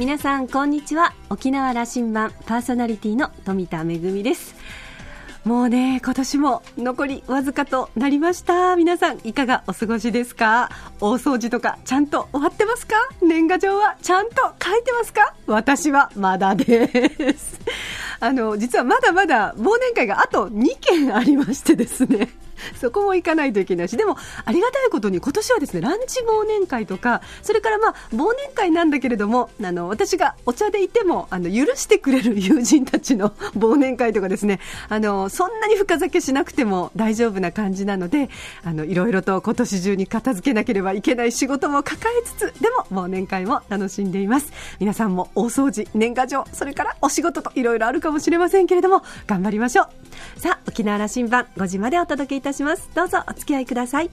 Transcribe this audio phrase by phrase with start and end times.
[0.00, 1.12] 皆さんこんにちは。
[1.28, 4.54] 沖縄羅針盤パーソナリティの富田恵です。
[5.44, 8.76] もうね今年も残りわずかとなりました。
[8.76, 10.70] 皆さんいかがお過ごしですか？
[11.00, 12.94] 大掃除とかちゃんと終わってますか？
[13.20, 15.34] 年賀状はちゃんと書いてますか？
[15.46, 17.60] 私はまだです。
[18.20, 22.30] あの実はまだまだ忘年会があと2件ありましてですね。
[22.80, 38.30] そこも行かないといけないし、でも、ありがたいことに今年はですね、ランチ忘年会とか、それからまあ、忘年会なんだけれども、あの、私がお茶でいても、あの、許してくれる友人たちの 忘年会とかですね、あの、そんなに深酒しなくても大丈夫な感じなので、
[38.64, 44.52] あの、いろいろと今年中に片付けなければいけない仕事も抱えつつ、でも忘年会も楽しんでいます。
[44.78, 50.40] 皆さんも大掃除、年賀状、それからお仕事といろいろあるかもしれませんけれども、頑張りましょう。
[50.40, 52.90] さあ、沖縄羅針盤5時までお届けいたしますたします。
[52.94, 54.10] どうぞお付き合いください。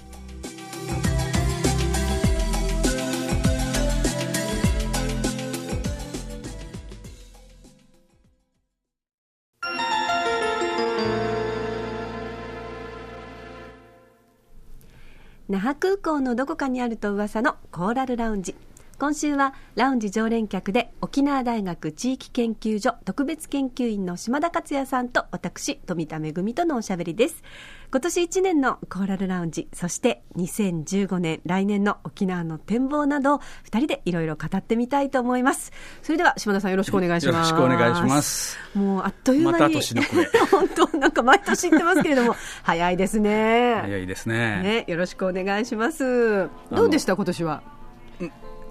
[15.49, 18.53] 那覇空港のどこかにあると噂のコーラルラウンジ。
[18.99, 27.43] 今週はラウンジ常連客で沖縄大学地域研究所特別研究員の島田克也さんと私富田恵とのおしゃべりです。
[27.91, 35.71] 今年1年のコーラルラウンジそして2015年来年の沖縄の展望など2人でいろいろ語ってみたいと思います。
[36.01, 37.51] それでは島田さんよろしくお願いします。
[37.51, 38.57] よろしくお願いします。
[38.73, 40.01] もうあっという間にま年の
[40.49, 42.35] 本当なんか毎年言ってますけれども。
[42.63, 43.77] 早いですね。
[43.79, 44.63] 早いですね。
[44.63, 46.49] ねよろしくお願いします。
[46.71, 47.76] どうでした今年は？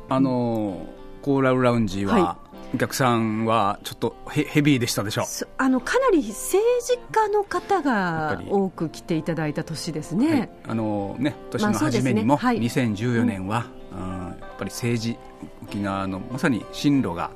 [0.09, 0.87] あの
[1.23, 2.39] コーラルラウンジは、
[2.75, 5.25] お客さんはちょっとヘヘビーでしたでしょう。
[5.59, 12.59] あのかなり政治家の方が多く来ていただいた年ですね、はい、あのね年の初めにも、まあね。
[12.59, 15.17] はい、2014年は、うん、やっぱり政治
[15.63, 17.31] 沖縄のまさに進路が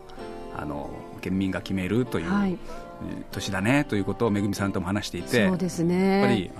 [0.56, 2.58] あの県民が決めるという、はい、
[3.30, 6.20] 年だねということをめぐみさんとも話していてそうですね。
[6.20, 6.50] やっぱり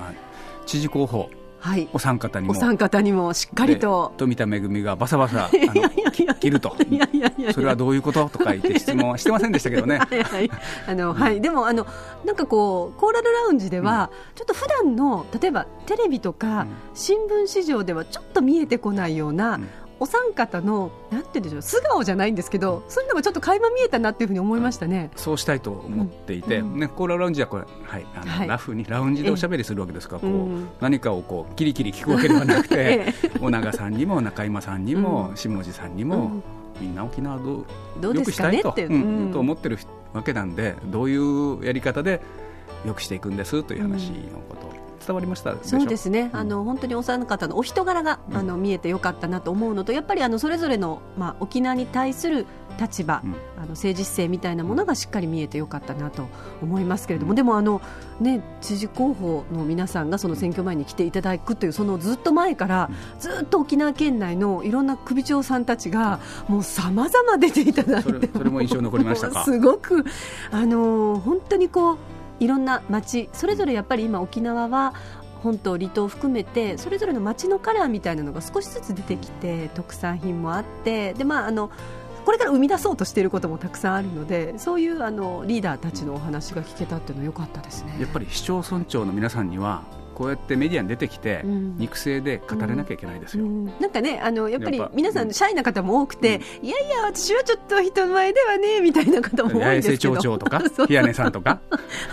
[0.66, 2.53] 知事候補はい、お三方にも。
[2.53, 4.15] お三方にもしっかりと。
[4.16, 5.50] 富田恵がバサバサ
[6.41, 6.75] 切ると。
[7.53, 9.99] それはどういうこととか言って質問はしてませんでしたけどね。
[10.09, 10.50] はいはい、
[10.88, 11.87] あの、はい、でもあの
[12.25, 19.60] なんかこうコーラルラウンジでは、うん、ちょっと普段の例えばテレビとか、新聞市場ではちょっと見えてこないような、
[20.00, 36.43] お三方のなんて言うんでしょう素顔じゃないんですけどそういうのがちょっと垣間見えたなっていうふうに思いましたね、そうしたいと思っていて、うん、ね、コーララウンジはこれ、はいあの、はい、ラフにラウンジでおしゃべりするわけですから、こう、うん、何かをこうキリキリ聞くわけではなくて尾長さんにも中山さんにも、下地さんにも、
[36.81, 38.82] みんな沖縄どうよくしたいと,、う。
[38.82, 39.78] んと思ってる
[40.15, 42.22] わけなんでどういうやり方で
[42.87, 45.56] よくしていくんですという話のことを伝わりました？
[45.62, 52.47] そうですね、うん、あの本当にお三方のお人柄が、うん、あの見えてよかったなと思うのとやっぱりあのそれぞれの、まあ、沖縄に対する
[52.78, 56.28] 立場、うん、あの政治姿勢みたいなものがしっかり見えてよかったなと
[56.62, 57.83] 思いますけれども、でもあの、
[58.21, 69.44] ね、知事候補の皆さんがその選挙前に来ていただくというそのずっと前からずっと沖縄県内のいろんな首長さんたちがもうさまざま出ていただいてそれも印象残りましたか？
[69.44, 70.05] すごく
[70.50, 71.99] あの本当にこう
[72.41, 74.95] いろんな町それぞれやっぱり今沖縄は
[75.43, 81.71] 本島離島含めてそれぞれの町のカラーみたいなのが少しずつ出てきて特産品もあってで、まあ、あの
[82.25, 87.97] これから生み出そうとしていることもたくさんあるのでそういうあのリーダーたちのお話が聞けたっていうのは良かったですね。
[87.99, 89.83] やっぱり市町村長の皆さんには
[90.20, 93.50] こうやってメディアに出てきて、肉声で語れなきゃいけないですよ、うん。
[93.50, 100.16] うん、なんかねあのやっぱり皆さんシャイな方も多くて、いやいや私はちょっと人前ではねみたいな方も多いんですけど。
[100.16, 101.58] 町長とか 平根さんとか。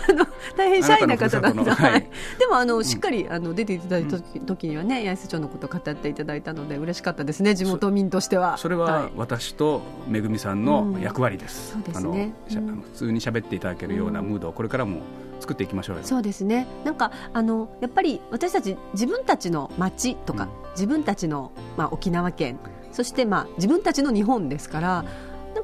[0.08, 0.26] あの
[0.56, 8.56] 大変シャイな方だった、はい、でもあのしっかりあの出ていただいた時にはね八重瀬町のことを語っていただいたので嬉しかったですね地元民としては。
[8.56, 12.32] それは私とめぐみさんの役割です、そうですね。
[12.52, 15.02] あの普通に喋っていただけるようなムードをこれからも
[15.40, 16.02] 作っていきましょうよ。
[16.04, 16.66] そうですね。
[16.84, 22.58] なんかあのやっぱり私たち自分たちの町とか、うん、自分たちの、まあ、沖縄県
[22.92, 25.04] そして、まあ、自分たちの日本ですから、なん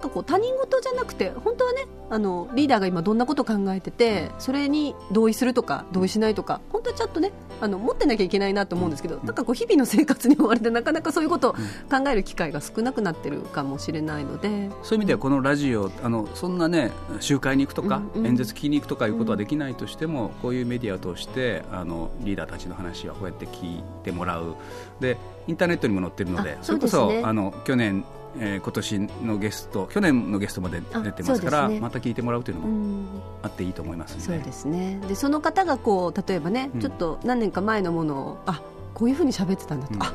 [0.05, 14.71] かこう他人事じゃなくて本当はねあのリーダーが今どんなことを考えててそれに同意するとか同意しないとか本当はちゃんとねあの持ってなきゃいけないなと思うんですけど、なんかこう日々の生活に追われてなかなかそういうことを考える機会が少なくなってるかもしれないので。
[14.83, 16.91] そういう意味ではこのラジオあのそんなね
[17.21, 24.57] 集会に行くとか、演説聞きに行くとかいうことはできないとしても、こういうメディアを通してあのリーダーたちの話はこうやって聞いてもらう。
[25.01, 25.17] で
[25.47, 28.05] インターネットにも載ってるのでそれこそ、あの去年
[28.39, 35.01] えー、今年のゲスト去年のゲストまで出てますから、ね、また聞いてもらうというのもあっていいと思いますそうですね。
[35.09, 38.61] でその方がこう例えばね、うん、ちょっと何年か前のものをあ
[38.95, 40.13] こういうふうに喋ってたんだと、うん、あ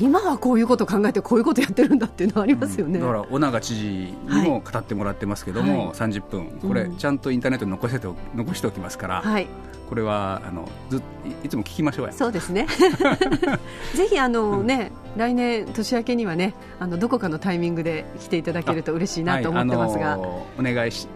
[0.00, 6.46] 今はこういうことを考えてこういうことやってるんだっていうのはありますよね、うん、だから尾長知事にも語ってもらってますけども、はい、30分。
[6.62, 9.46] これちゃんとインターネットに残せて残しておきますから、はい、
[9.92, 11.02] これはあのず
[11.44, 12.14] いつも聞きましょうや。
[12.14, 12.66] そうですね。
[13.94, 20.30] ぜひあのね、うん、来年年明けにはねあのどこかのタイミングで来ていただけると嬉しいなと思ってますが、はい、
[20.60, 21.06] お願いし、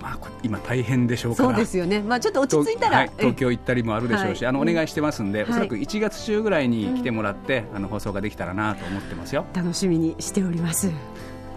[0.00, 1.48] まあ、今大変でしょうから。
[1.50, 9.44] そうですよね、まあ、ちょっと落ち着いたら、東京行ったりもあるでしょうし、あのお願いしてますんで、おそらく1月中ぐらいに来てもらって、あの放送ができたらなと思ってますよ。
[9.52, 10.90] 楽しみにしております。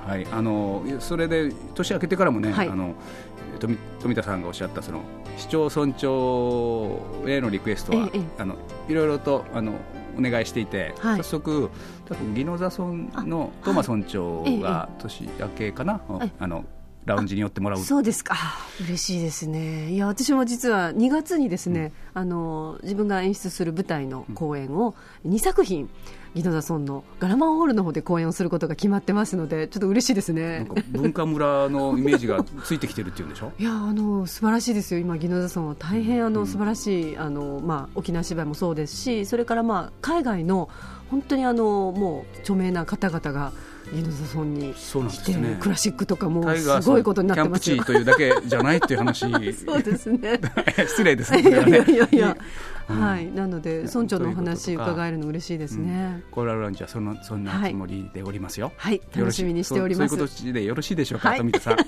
[0.05, 2.93] はい、あのそれで年明けてからもね、はい、あの
[3.61, 5.01] 富富田さんがおっしゃったその
[5.37, 8.55] 市町村長へのリクエストは、あの
[8.89, 9.73] いろいろとあの
[10.17, 11.69] お願いしていて、はい、早速
[12.05, 16.01] 多分宜野座村のトーマ村長が年明けかな、
[16.39, 16.65] あの
[17.07, 17.79] ラウンジに寄ってもらう。
[17.79, 18.35] そうですか。
[18.81, 19.91] 嬉しいですね。
[19.91, 24.93] いや私も実は2月にですね、うん、あの自分が演出する舞台の公演を
[25.25, 25.89] 2作品
[26.35, 30.67] 宜野座村のガラマンホールの方で公演をすることが決まってますのでちょっと嬉しいですね。
[30.91, 33.51] 文化村のイメージがついてきてるっていうんでしょ？
[33.57, 34.99] いやあの素晴らしいですよ。
[34.99, 40.69] 今宜野座村は大変あの、うん、素晴らしいあの、まあ、沖縄芝居もそうですしそれから、まあ、海外の
[41.09, 43.53] 本当にあのもう著名な方々が
[43.93, 47.71] イヌザ村に来て、ね、クラシックとかもすごいことになってます。
[47.71, 49.19] よキャンプ地というだけじゃないっていう話
[49.53, 50.39] そうですね。
[50.87, 52.37] 失礼ですねいやいやいや
[52.87, 56.23] はい、なので村長のお話伺えるの嬉しいですね。
[56.31, 58.71] コーラルランチはそのそんなつもりでおりますよ。
[58.77, 60.15] はい、楽しみにしております。
[60.15, 61.73] そういうことでよろしいでしょうか、富田さん。
[61.75, 61.85] はい、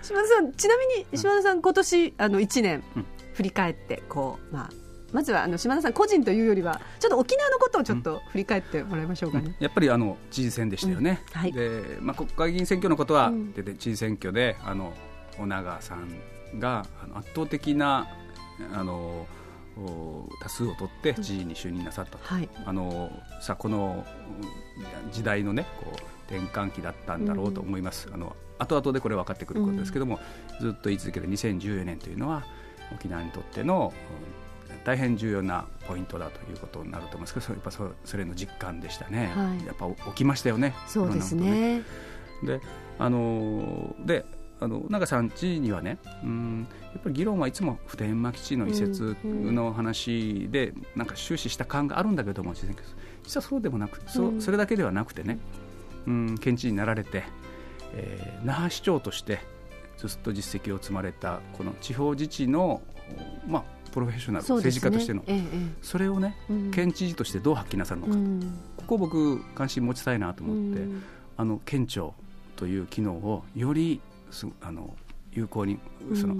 [0.00, 2.84] 島田さん、ちなみに島田さん今年あの一年
[3.34, 4.70] 振り返ってこうまあ
[5.12, 14.92] まずはあの島田さん個人というよりはちょっと沖縄のことをちょっと振り返ってもらいましょうかね、うん、やっぱりあの知事選でしたよね、うん、はい、でまあ、国会議員選挙のことは、出て知事選挙であの
[15.38, 16.08] 尾長さん
[16.58, 18.08] があの圧倒的な
[18.74, 19.26] あの
[19.74, 23.10] 多数を取って知事に就任なさったと、はい、あの
[23.40, 24.04] さこの
[25.12, 30.20] 時代のねこう転換期だったんだろうと思います、うん、あの後々でこれ分かってくることですけども、
[30.60, 32.44] ずっと言い続ける2014年というのは
[32.94, 33.92] 沖縄にとっての
[34.84, 40.74] 大変重要なポイントだということになると思いますけどやっぱそそれの実感でしたね、はい、やっぱ起きましたよね。
[40.86, 41.82] そうですね、ね、
[42.42, 42.60] で
[42.98, 44.24] あので
[44.60, 55.38] あの長さんちにはねうんやっぱり議論はいつも普天間基地の移設の話でなんか終始した感があるんだけども実はそうでもなくそそれだけではなくてね
[56.06, 57.24] うん県知事になられて、
[57.94, 59.40] えー、那覇市長として
[59.96, 62.82] ずっと実績を積まれたこの地方自治の、
[63.46, 65.42] まあ、プロフェッショナル、政治家としての、ええ、
[65.82, 71.02] それをね、うん、県知事としてどう発揮なさるのか、うん、ここを僕関心持ちたいなと思って、うん、
[71.36, 72.14] あの県庁
[72.56, 74.00] という機能をより
[74.62, 74.96] あの
[75.32, 75.78] 有効に
[76.14, 76.36] その、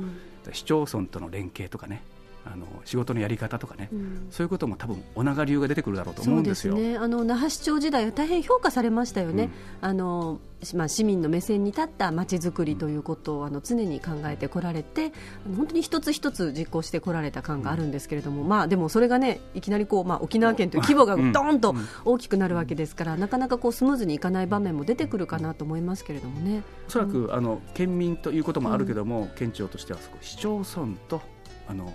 [0.52, 2.02] 市町村との連携とかね
[2.44, 6.76] あの仕事のやり方とかね、うん、そういうことも多分お長流が出てくるだろうと思うんですよ。
[6.76, 9.50] すね、あの那覇市長時代は大変評価されましたよね。
[9.80, 10.40] うん、あの
[10.74, 15.12] まあ、市民の目線に立ったまちづくりということをあの常に考えてこられて
[15.56, 21.74] 本当に一つ一つ実行してこられた感があるんですけれども、まあ、でもそれがねいきなりこう、まあ、沖縄県という規模がどーんと
[22.04, 26.62] 大きくなるわけですから、なかなかこうスムーズにいかない場面も出てくるかなと思いますけれどもね。
[26.86, 31.20] おそらく、あの県民ということもあるけども、県庁としては市町村と
[31.68, 31.92] あの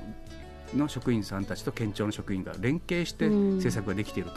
[0.75, 4.29] の職員さんたちと県庁の職員が連携して政策ができている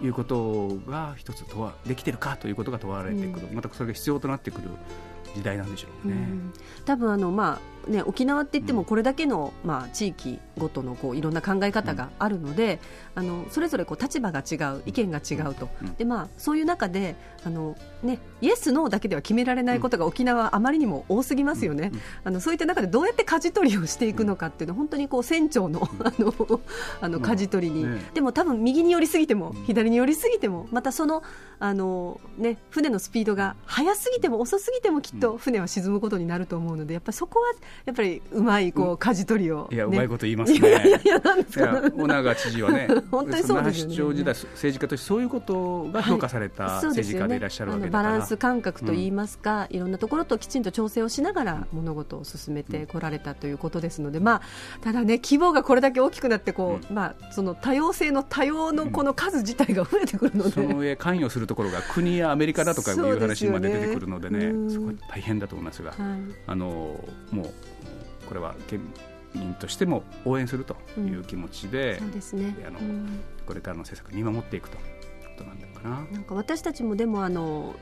[0.00, 4.68] ということが一つ問わできているかということが問われてくる、またそれが必要となってくる
[5.34, 6.14] 時代なんでしょうね。
[6.14, 6.52] うん、
[6.84, 12.78] 多分あのまあね沖縄って言ってもこれだけの、まあ地域ごとのこういろんな考え方があるので、
[13.16, 21.92] うん、あのそれぞれこう立場が違う意見が違うと、うん、でまあそういう中であのねイエスノーだけでは決められないことが沖縄はあまりにも多すぎますよね。
[22.24, 26.60] あのそういった中でどうやって舵取りをしていくのかっていうのは本当にこう船長のあの
[27.00, 31.22] あの舵取りに、ね、でも多分右に寄りすぎても左に寄りすぎてもまたその
[31.58, 37.52] あのね船のスピードが速すぎても遅すぎてもきっと船は沈むことになると思うのでやっぱりそこは
[37.84, 40.58] やっぱりうまいこう舵取りを、ね、いやうまいこと言いますね。
[40.58, 41.82] いやいやいやなんですか。
[41.90, 43.92] 小長知事はね 本当にそうですよね。
[43.94, 54.42] 市長時代政治家としてそういうことが評価された政治家でいらっしゃるわけだから、はいね、バランス感覚といいますか、うん、いろんなところときちんと調整をしながら物事を進めてこられたということですので、まあ
[54.82, 65.98] ただね規模がこれだけ大きくなってこう、うん、まあその多様性の多様のこの数自体が増えてくるので、その上関与するところが国やアメリカだとかいう話まで出てくるのでね、すごい大変だと思いますが、はい、
[66.46, 67.00] あの
[67.30, 67.50] もう
[68.26, 68.80] これは県
[69.34, 74.82] 民としても応援するという気持ちで、うん、そうですね、あの、うん、これからの政策見守っていくという
[75.36, 76.06] ことなんだかな。
[76.10, 77.74] なんか私たちもでもあの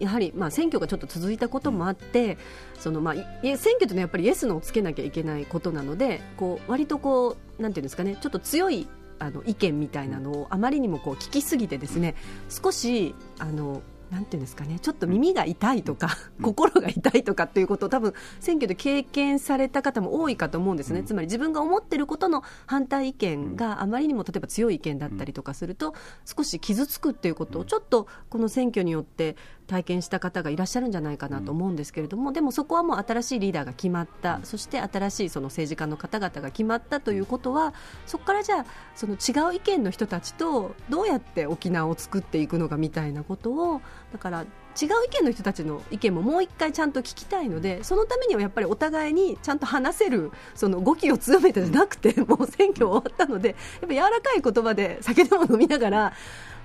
[0.00, 2.38] やはりまあ選挙がちょっと続いたこともあって、
[2.76, 12.14] うん、そのまあ選挙というのはやっぱりイエスのをつけなきゃいけないことなのでこう割とこうなんていうんですかねちょっと強いあの意見みたいなのをあまりにもこう聞きすぎてですね
[12.48, 25.94] 少しあのなんていうんですかねちょっと耳が痛いとか、うん、心が痛いとかっていうことを多分選挙で経験された方も多いかと思うんですね、うん、つまり自分が思っていることの反対意見があまりにも例えば強い意見だったりとかすると
[26.24, 29.36] 少し傷つくっていうことをちょっとこの選挙によって
[29.66, 37.74] 体験した方がいらっしゃるんじゃないかなと思うんですけれども、でもそこはもう新しいリーダーが決まった、そして新しいその政治家の方々が決まったということは
[38.06, 43.80] そこからじゃあその違う意見の人たちとどうやって沖縄を作っていくのかみたいなことを
[44.12, 56.12] だから違う意見の人たちの意見ももう一回ちゃんと聞きたいのでそのためにはやっぱりお互いにちゃんと話せるその語気を強めてじゃなくてもう選挙終わったのでやっぱ柔らかい言葉で酒でも飲みながら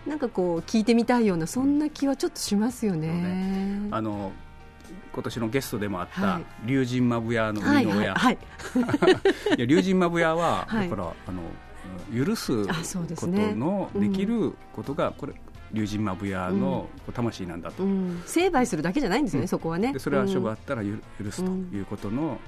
[0.05, 3.08] なんかこう聞いてみたいようなそんな気はちょっとしますよね。
[3.08, 3.88] ね。
[3.91, 4.31] あの
[5.13, 8.38] 今年のゲストでもあった龍神まぶやの生みの親、はい
[8.75, 12.72] はい、龍神まぶやは、だからあの許すこ
[13.17, 15.34] とのできることがこれ
[15.74, 19.93] 龍神まぶやの魂なんだと、うん、成敗するだけじゃないんですね、うん、そこはね。
[19.93, 22.39] でそれは処分あったら許すということの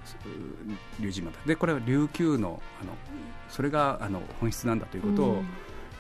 [1.00, 2.92] 龍神まぶでこれは琉球のあの
[3.50, 5.44] それがあの本質なんだということを、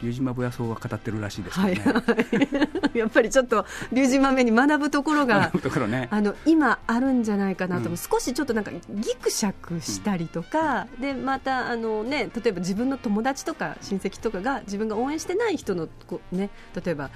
[0.04, 1.78] 龍島武野草は語ってるらしいですね、はい、
[2.98, 5.52] やっぱりちょっと龍島目に学ぶところが
[5.88, 7.94] ね、あの今あるんじゃないかなと、う。
[7.94, 16.50] ん、少しちょっとなんかぎくしゃくしたりとか、うん、でまたあの、ね、例えば自分の友達とか親戚とかが自分が応援してない人のこね、
[16.84, 17.10] 例えば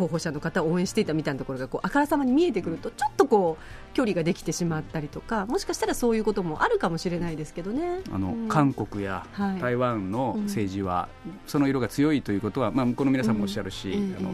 [0.00, 8.00] 候補者の方を応援していたみたいなところがこうあからさまに見えてくるとちょっとこう距離ができてしまったりとかもしかしたらそういうこともあるかもしれないですけどね。
[8.12, 9.26] あの、うん、韓国や
[9.60, 11.08] 台湾の政治は、
[11.46, 14.30] その色が強いということは、まあ、向こうの皆さんもおっしゃるし、うん、あの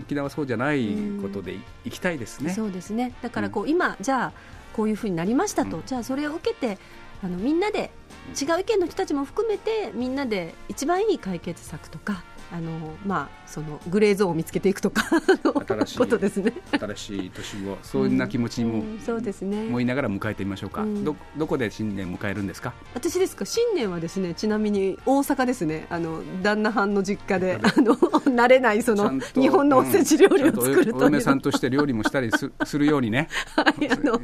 [0.00, 0.88] 沖縄はそうじゃない
[1.20, 2.52] ことでいきたいですね。
[2.52, 3.12] そうですね。
[3.22, 4.32] だからこう、今じゃあ
[4.72, 6.78] こういうふうになりましたと、じゃあそれを受けて
[7.22, 7.90] あのみんなで
[8.40, 12.70] 違う意見の人たちも含めてみんなで一番いい解決策とかあの
[13.06, 15.04] まあそのグレーゾーンを見つけていくとか
[15.66, 16.52] 新しいことですね。
[16.70, 19.62] 新しい年をそんな気持ちにも、うんうん、そうですね。
[19.68, 22.74] 思いながら迎えてみましょうか、うん、どどこで新年迎えるんですか？
[22.94, 23.44] 私ですか？
[23.46, 25.86] 新年はですねちなみに大阪ですね。
[25.88, 27.94] あの旦那藩の実家であの
[28.32, 33.28] 慣れないその日本のおせち料理を作るとお嫁さんとして料理もしたりすするようにね。
[33.56, 34.20] はいあのいや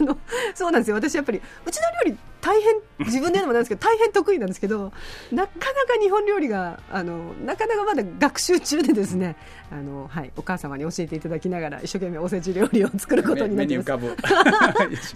[0.00, 0.16] あの
[0.54, 0.96] そうなんですよ。
[0.96, 2.74] 私やっぱりうちの料理大変
[3.06, 4.92] 自分でもなんですけど大変得意なんですけど
[5.32, 9.36] なかなか日本料理があのなかなかまだ学習中でですね
[9.70, 13.86] あの、はい、お母様に教えていただきながら一生懸命おせち料理を作ることになってます。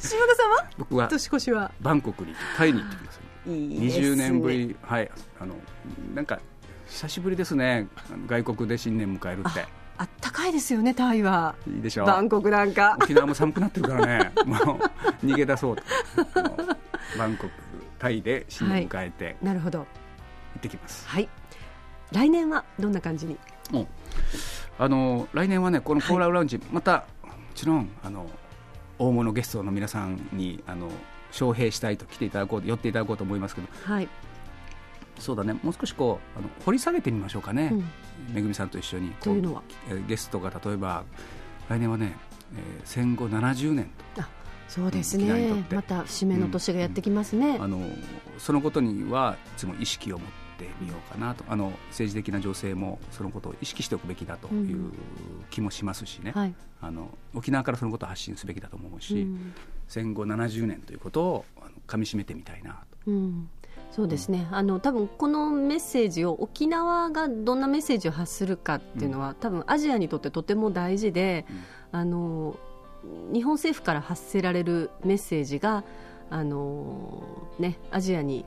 [0.09, 0.71] 島田さんは？
[0.79, 1.71] 僕は年越しは？
[1.81, 5.55] バンコクにタイに行ってきますいい、ね、20年ぶりはいあの
[6.15, 6.41] なんか
[6.91, 7.87] 久しぶりですね。
[8.27, 9.65] 外国で新年迎えるって。
[9.97, 11.55] あったかいですよね、タイは。
[11.69, 12.07] いいでしょう。
[12.07, 12.97] バンコクなんか。
[13.01, 14.57] 沖縄も寒くなってるからね、も
[15.23, 15.83] う逃げ出そうと。
[17.19, 17.53] バンコク、
[17.99, 19.79] タイで新年迎えて、はい、なるほど。
[19.81, 19.87] 行
[20.59, 21.07] ってきます。
[21.09, 21.29] はい。
[22.13, 23.39] 来年はどんな感じに？
[23.73, 23.87] うん、
[24.79, 28.29] あの来年はね、このコーラルラウンジ、はい、またもちろんあの
[28.99, 30.89] 大物ゲストの皆さんにあの
[31.31, 34.09] 招聘したいと来ていただこう寄っていただこうと思いますけど、はい、
[35.21, 37.85] そうだねもう少しこうあの掘り下げてみましょうかね、うん、
[38.35, 39.63] めぐみさんと一緒にというのは？
[40.09, 41.05] ゲストが例えば
[41.69, 42.17] 来年はね、
[42.55, 44.23] えー、戦後70年と。
[44.71, 45.65] そうですね。
[45.73, 47.81] また節目の年がやってきますね、うん、あの
[48.39, 51.45] そのことにはいつも意識を持ってみようかなと。
[51.49, 54.93] あの政治的な情勢もそのことを意識しておくべきだという
[55.51, 59.53] 気もしますしね、うんはい、あの沖縄からそのことを発信すべきだと思うし、うん、
[59.89, 61.45] 戦後70年ということを
[61.89, 63.11] かみしめてみたいなと。
[63.91, 64.47] そうですね。
[64.53, 71.45] あの多分このメッセージを沖縄がどんなメッセージを発するかっていうのは、うん、多分アジアにとってとても大事で、
[71.93, 72.57] うん、あの
[73.33, 75.85] 日本政府から発せられるメッセージが
[76.31, 77.23] あの、
[77.59, 78.45] ね、アジアに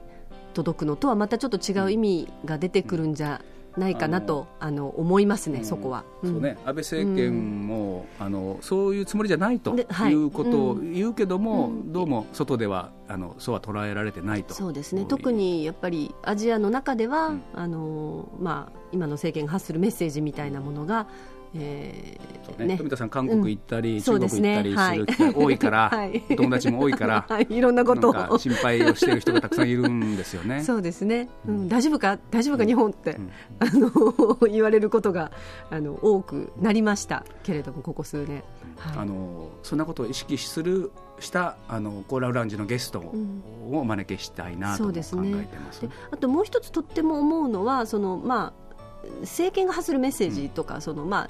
[0.53, 3.41] 届くのとはまたちょっと違う意味が出てくるんじゃ
[3.77, 10.13] ないかなとあの思いますね、うん、そこは、そうね、安倍政権も、うん、あのそういうつもりじゃないとい。
[10.13, 14.53] うことを言うけども、うん、どうも外ではあのそうは捉えられてないと。
[14.53, 15.05] そうですね。
[15.05, 21.07] 特にやっぱりアジアの中では、あのまあ、今の政権が発するメッセージみたいなものが
[21.55, 28.37] えーね、富田さん、韓国行ったり、うん、中国行ったりする機会多いから、 はい、友達も多いから、 はい、いろんなことを。
[28.37, 30.61] 心配をしている人がたくさんいるんですよね。
[30.63, 33.29] そうですね、うん、大丈夫か、大丈夫か、日本って、うん、
[33.59, 35.31] あの言われることが
[35.69, 38.43] あの多くなりましたけれども、ここ数年。
[38.77, 43.13] はい、あのそんなことを意識するしたあのコーラルラウンジのゲストを
[43.71, 48.53] お招きしたいなと考えてます、ね、あともう一つとっても思うのはその、まあ、
[49.21, 51.29] 政権が発するメッセージとか、うん、そのまあ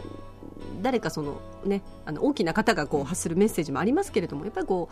[0.81, 4.89] 誰かその、ね、あの大きな方がこう発するメッセージもありますけれどもやっぱりこ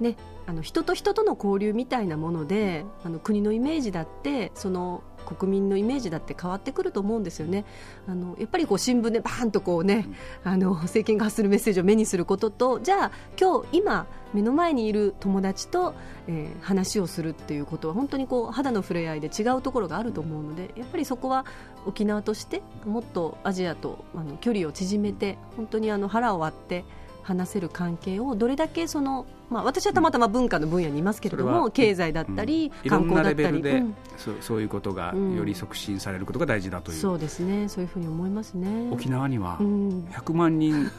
[0.00, 7.64] う、ね、あの人と人との交流みたいなものであの国のイメージだってその国民のイメージだって変わってくると思うんですよね。
[8.06, 10.08] あのやっぱりこう新聞でバーンとこうね、
[10.44, 15.94] あの政権が発するメッセージを目にすることとじゃあ今日今目の前にいる友達と、
[16.28, 21.44] えー、話をするっていうことは本当にこう肌の触れ合いで違うところがあると思うのでやっぱりそこは
[21.86, 26.84] 沖縄としてもっとアジアとあの距離を縮めて本当にあの腹を割って
[27.22, 37.68] 話せる関係をどれだけそのまあ、私はたまたま文化の分野にいますけれども、うん、経済だったり、うん、観光だったり、うん、そうそういうことがより促進されることが大事だという、そうですね。
[37.68, 38.88] そういうふうに思いますね。
[38.92, 40.90] 沖縄には100万人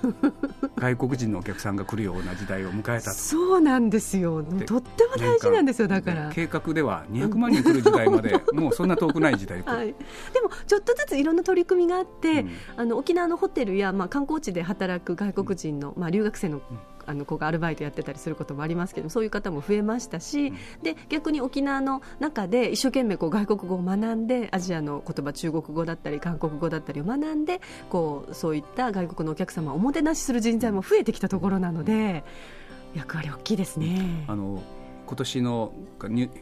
[0.75, 3.17] 外国人のお客さんが来るような時代を迎えたと。
[3.17, 4.43] そうなんですよ。
[4.65, 6.29] とっても大事なんですよだから。
[6.33, 9.93] 計画では200万人来る時代まで、もうそんな遠くない時代、 はい、で
[10.41, 16.61] もちょっとずついろんな取り組みがあって、あの沖縄のホテルや、まあ、観光地で働く外国人の、まあ、留学生の
[17.05, 32.23] あの子がアルバイトやってたりすることもありますけどそういう方も増えましたし、うん、で逆に沖縄の中で一生懸命こう外国語を学んでアジアの言葉中国語だったり韓国語だったりを学んでこうそういった外国のお客様をおもてなしする人材も増えてきたところなので
[32.95, 34.25] 役割大きいですね。
[34.27, 34.61] あの
[35.07, 35.73] 今年の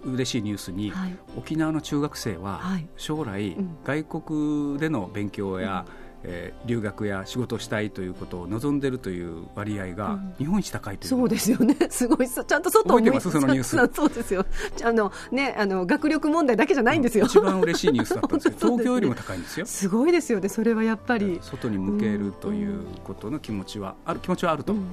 [0.03, 2.61] 嬉しいニュースに、はい、沖縄の中学生は
[2.97, 13.31] 将来、外国での勉強や、うんえー、留学や仕事をしたいということを望んでいるという割合が日本一高いという、うん、そうですよね、 すごい、ちゃんと外を見てます？
[13.31, 13.77] そのニュース。
[13.95, 14.45] そうですよ。
[14.83, 21.39] あの、ね、あの学力問題だけじゃないんですよ、一番嬉しいニュースだったんですけど、 東京よりも高いんですよ、すごいですよね、それはやっぱり。
[21.41, 24.87] 外に向けるということの気持ちは、ある気持ちはあると、うん、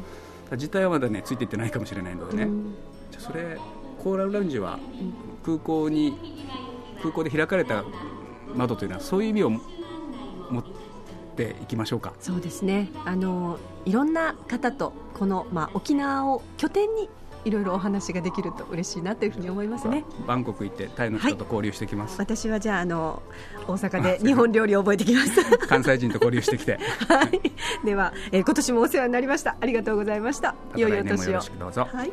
[0.57, 2.75] 実態はまだね、ついていってないかもしれないのでね、うん、
[3.11, 3.59] じゃそれ、
[4.03, 4.79] コーラルラウンジは
[5.45, 6.17] 空港に、
[7.01, 7.85] 空港で開かれた
[8.55, 9.53] 窓というのは、そういう意味を
[11.45, 17.09] っていきましょうかそうですねあのいろんな方とこの、まあ、沖縄を拠点に
[17.45, 20.05] いろいろお話ができると嬉しいなというふうに思いますね。
[20.27, 22.19] バンコク行ってタイの人と交流してきます。
[22.19, 23.23] はい、私はじゃああの
[23.69, 25.45] 大阪で日本料理を覚えてきます。
[25.69, 26.81] 関西人と交流してきて。
[27.09, 27.41] はい。
[27.87, 29.57] では、えー、今年もお世話になりました。
[29.61, 30.57] ありがとうございました。
[30.75, 31.41] いよいよ年を。
[31.61, 31.87] どうぞ。
[31.93, 32.11] はい。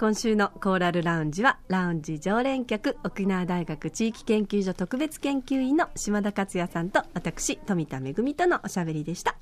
[0.00, 9.36] 今週のコーラルラウンジはラウンジ常連客沖縄大学地域研究所特別研究員の島田克也さんと私富田恵とのおしゃべりでした。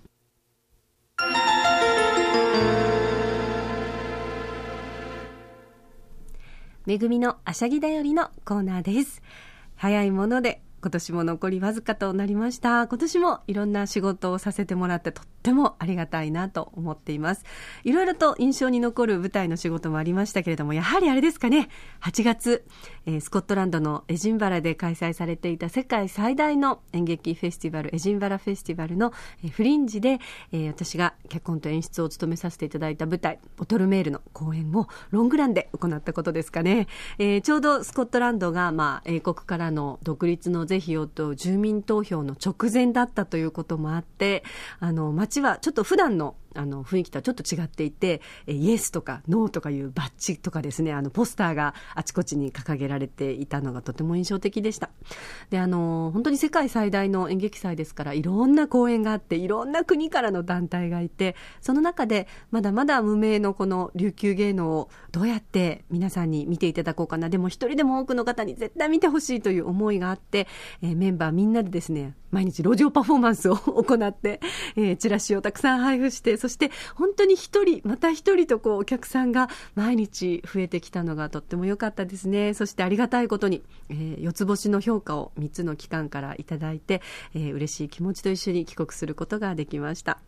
[6.88, 9.22] 恵のあしゃぎだよりのコーナーです。
[9.76, 12.88] 早いもので今年も残りわずかとなりました。
[12.88, 17.44] 今年もいろんな仕事をさせてもらってとてもありがたいなと思っています。
[17.84, 21.68] いろいろと印象に残る舞台の仕事もありましたけれどもやはりあれですかね。
[22.02, 22.64] 8月、
[23.06, 30.18] えー、スコットランドのエジンバラで開催されていた世界最大の演劇フェスティバルエジンバラフェスティバルの、えー、フリンジで、
[30.52, 44.44] えー、私が脚本と演出を務めさせていただいた舞台ボトルメールの公演をロングランで行ったことですかね、えー、ちょうどスコットランドが、まあ、英国からの独立の是非をと住民投票の直前だったということもあって
[44.80, 54.90] あの街はちょっと普段のあの雰囲気とはちょっと違っていてイエスとかノーとかいうバッジとかですねあのポスターがあちこちに掲げられていたのがとても印象的でした。
[55.50, 67.28] であの本当に世界最大の演劇祭ですからいろんな公演があっていろんな国からの団体がいてその中でまだまだ無名のこの琉球芸能をどうやって皆さんに見ていただこうかな。
[67.28, 70.46] でも一人でも多くの方に絶対見てほしいという思いがあって、
[70.82, 74.40] えー、メンバーみんなでですね毎日路上パフォーマンスを行って、
[74.76, 82.54] えー、チラシをたくさん配布してそして本当に一人また一人とこうお客さんが毎日増えてきたのがとっても良かったですね。
[82.54, 87.02] そしてありがたいことに、えー、四つ星の評価を3つの機関からいただいて、
[87.34, 90.18] えー、嬉しい気持ちと一緒に帰国することができました、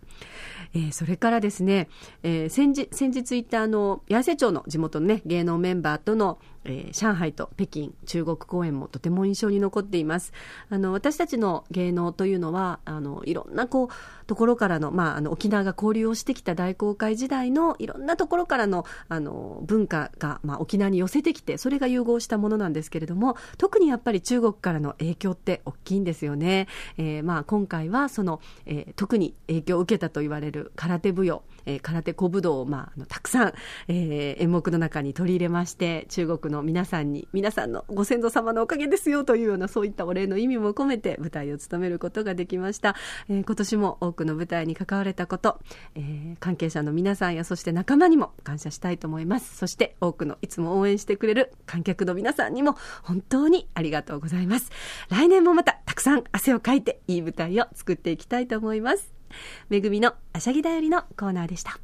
[0.74, 1.88] えー、それからですね、
[2.22, 10.32] えー、先日先日行ったあの八重瀬町の地元のね芸能メンバーとのえー、上海と北京中国公演もとても印象に残っています。
[10.68, 26.68] あの私たちの芸能というのはあのいろんなこうところからの,、まあ、あの沖縄が交流をしてきた大航海時代のいろんなところからのあの文化が、まあ、沖縄に寄せてきてそれが融合したものなんですけれども特にやっぱり中国からの影響って大きいんですよね、
[26.98, 33.52] えーまあ、今回はその、えー、特に影響を受けたと言われる空手舞踊、えー、空手小武道を、まあ、あのたくさん、
[33.86, 42.96] えー、演目の中に取り入れまして中国の皆さんに皆さんのご先祖様のおかげですよというようなそういったお礼の意味も込めて舞台を務めることができました、
[43.28, 45.60] えー、今年も多くの舞台に関われたこと、
[45.94, 49.56] えー、関係者の皆さんやそして仲間にも感謝したいと思います。
[49.56, 54.70] そして多くのいつも応援してくれる観客の皆さんにも本当にありがとうございます。
[55.08, 59.19] 来年もまたたくさん汗をかいていい舞台を作っていきたいと思います。
[59.68, 61.78] めぐみのあしゃぎだよりのコーナーでした。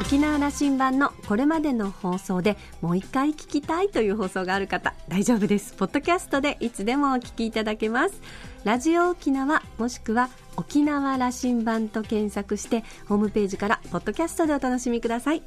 [0.00, 5.72] 沖縄羅針盤のこれまでの放送でもう一回聞きたいという放送がある方大丈夫です。
[5.72, 8.20] ポッドキャストでいつでもお聞きいただけます。
[8.64, 15.42] ラジオ沖縄もしくは沖縄羅針盤と検索してホームページからポッドキャストでお楽しみください。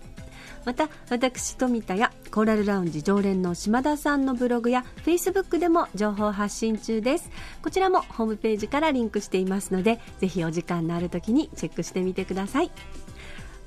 [0.65, 7.29] また私富田やコーラルラウンジ常連の島田さんのブログやフェイスブックでも情報発信中です。
[7.61, 12.71] こちらもホームページからリンクしていますのでぜひお時間のある時にチェックしてみてください。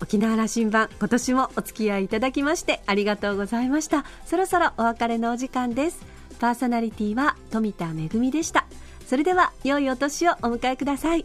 [0.00, 4.04] 沖縄羅針盤今年もお付き合いいただきましてありがとうございました。
[4.26, 6.00] そろそろお別れのお時間です。
[6.38, 8.66] パーソナリティは富田恵でした。
[9.06, 11.24] それでは良いお年をお迎えください。